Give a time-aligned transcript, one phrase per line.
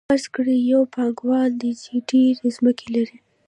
[0.09, 3.17] فرض کړئ یو پانګوال دی چې ډېرې ځمکې لري